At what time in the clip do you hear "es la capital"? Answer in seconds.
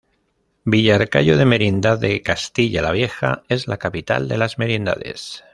3.49-4.27